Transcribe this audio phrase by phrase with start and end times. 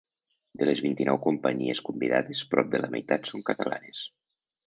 [0.61, 4.05] De les vint-i-nou companyies convidades, prop de la meitat són catalanes.